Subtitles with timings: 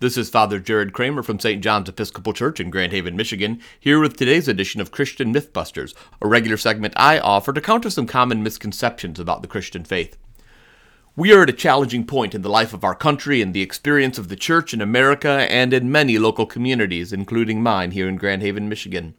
[0.00, 1.60] This is Father Jared Kramer from St.
[1.60, 6.28] John's Episcopal Church in Grand Haven, Michigan, here with today's edition of Christian Mythbusters, a
[6.28, 10.16] regular segment I offer to counter some common misconceptions about the Christian faith.
[11.16, 14.18] We are at a challenging point in the life of our country and the experience
[14.18, 18.42] of the church in America and in many local communities, including mine here in Grand
[18.42, 19.16] Haven, Michigan.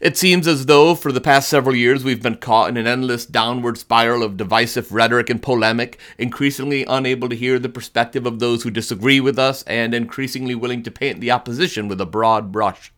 [0.00, 3.24] It seems as though for the past several years we've been caught in an endless
[3.24, 8.62] downward spiral of divisive rhetoric and polemic, increasingly unable to hear the perspective of those
[8.62, 12.92] who disagree with us, and increasingly willing to paint the opposition with a broad brush.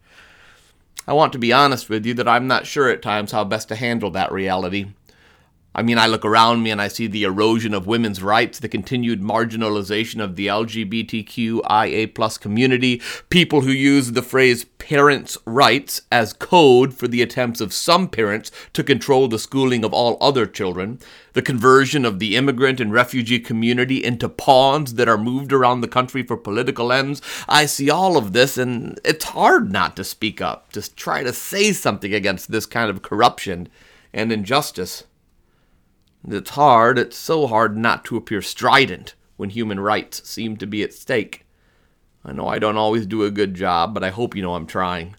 [1.06, 3.68] I want to be honest with you that I'm not sure at times how best
[3.68, 4.86] to handle that reality.
[5.78, 8.68] I mean, I look around me and I see the erosion of women's rights, the
[8.68, 16.32] continued marginalization of the LGBTQIA plus community, people who use the phrase parents' rights as
[16.32, 20.98] code for the attempts of some parents to control the schooling of all other children,
[21.34, 25.88] the conversion of the immigrant and refugee community into pawns that are moved around the
[25.88, 27.20] country for political ends.
[27.50, 31.34] I see all of this and it's hard not to speak up, to try to
[31.34, 33.68] say something against this kind of corruption
[34.14, 35.04] and injustice.
[36.28, 40.82] It's hard, it's so hard not to appear strident when human rights seem to be
[40.82, 41.46] at stake.
[42.24, 44.66] I know I don't always do a good job, but I hope you know I'm
[44.66, 45.14] trying.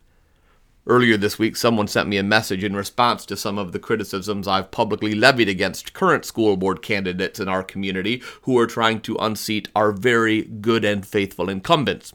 [0.85, 4.47] Earlier this week, someone sent me a message in response to some of the criticisms
[4.49, 9.15] I've publicly levied against current school board candidates in our community who are trying to
[9.15, 12.13] unseat our very good and faithful incumbents.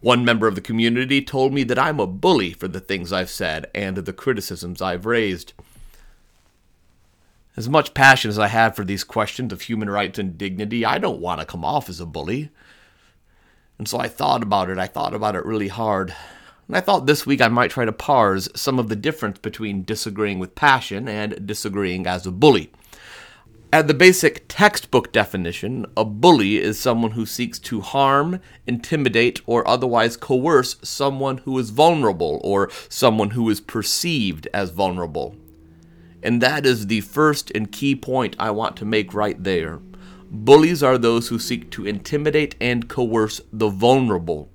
[0.00, 3.30] One member of the community told me that I'm a bully for the things I've
[3.30, 5.52] said and the criticisms I've raised.
[7.56, 10.98] As much passion as I have for these questions of human rights and dignity, I
[10.98, 12.50] don't want to come off as a bully.
[13.78, 14.76] And so I thought about it.
[14.76, 16.14] I thought about it really hard.
[16.68, 19.84] And I thought this week I might try to parse some of the difference between
[19.84, 22.72] disagreeing with passion and disagreeing as a bully.
[23.72, 29.66] At the basic textbook definition, a bully is someone who seeks to harm, intimidate, or
[29.66, 35.36] otherwise coerce someone who is vulnerable or someone who is perceived as vulnerable.
[36.22, 39.80] And that is the first and key point I want to make right there.
[40.30, 44.50] Bullies are those who seek to intimidate and coerce the vulnerable.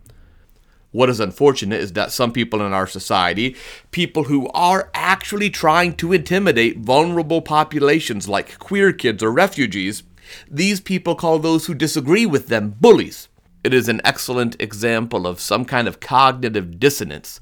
[0.91, 3.55] What is unfortunate is that some people in our society,
[3.91, 10.03] people who are actually trying to intimidate vulnerable populations like queer kids or refugees,
[10.49, 13.29] these people call those who disagree with them bullies.
[13.63, 17.39] It is an excellent example of some kind of cognitive dissonance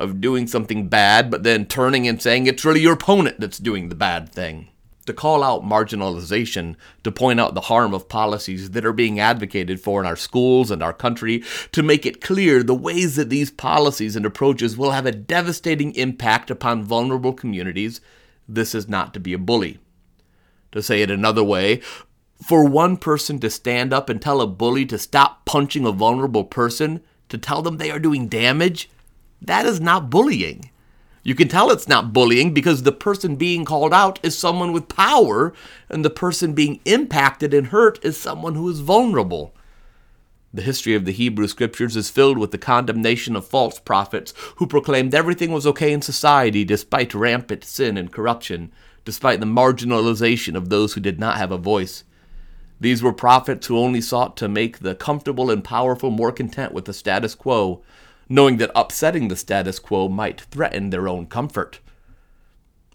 [0.00, 3.88] of doing something bad, but then turning and saying it's really your opponent that's doing
[3.88, 4.68] the bad thing.
[5.06, 9.80] To call out marginalization, to point out the harm of policies that are being advocated
[9.80, 13.50] for in our schools and our country, to make it clear the ways that these
[13.50, 18.00] policies and approaches will have a devastating impact upon vulnerable communities,
[18.48, 19.78] this is not to be a bully.
[20.72, 21.80] To say it another way,
[22.42, 26.44] for one person to stand up and tell a bully to stop punching a vulnerable
[26.44, 28.88] person, to tell them they are doing damage,
[29.42, 30.70] that is not bullying.
[31.22, 34.88] You can tell it's not bullying because the person being called out is someone with
[34.88, 35.52] power,
[35.88, 39.52] and the person being impacted and hurt is someone who is vulnerable.
[40.52, 44.66] The history of the Hebrew Scriptures is filled with the condemnation of false prophets who
[44.66, 48.72] proclaimed everything was okay in society despite rampant sin and corruption,
[49.04, 52.02] despite the marginalization of those who did not have a voice.
[52.80, 56.86] These were prophets who only sought to make the comfortable and powerful more content with
[56.86, 57.82] the status quo
[58.32, 61.80] knowing that upsetting the status quo might threaten their own comfort.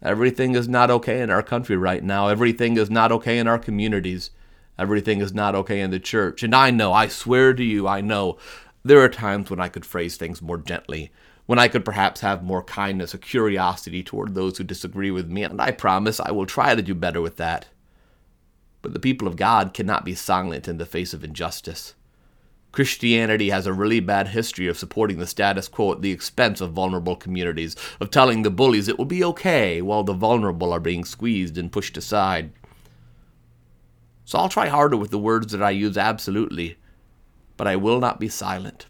[0.01, 2.29] Everything is not okay in our country right now.
[2.29, 4.31] Everything is not okay in our communities.
[4.79, 6.41] Everything is not okay in the church.
[6.41, 8.37] And I know, I swear to you, I know,
[8.83, 11.11] there are times when I could phrase things more gently,
[11.47, 15.43] when I could perhaps have more kindness or curiosity toward those who disagree with me,
[15.43, 17.67] and I promise I will try to do better with that.
[18.81, 21.95] But the people of God cannot be silent in the face of injustice.
[22.75, 26.73] Christianity has a really bad history of supporting the status quo at the expense of
[26.73, 31.05] vulnerable communities, of telling the bullies it will be okay while the vulnerable are being
[31.05, 32.51] squeezed and pushed aside.
[34.25, 36.75] So I'll try harder with the words that I use, absolutely,
[37.55, 38.87] but I will not be silent.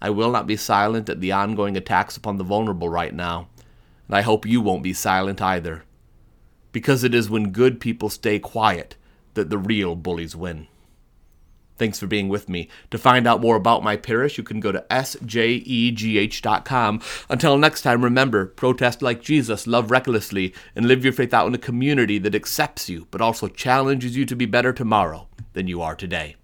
[0.00, 3.48] I will not be silent at the ongoing attacks upon the vulnerable right now,
[4.06, 5.82] and I hope you won't be silent either.
[6.70, 8.94] Because it is when good people stay quiet
[9.34, 10.68] that the real bullies win.
[11.78, 12.68] Thanks for being with me.
[12.90, 15.40] To find out more about my parish, you can go to sjegh.com.
[17.28, 21.54] Until next time, remember protest like Jesus, love recklessly, and live your faith out in
[21.54, 25.80] a community that accepts you, but also challenges you to be better tomorrow than you
[25.80, 26.36] are today.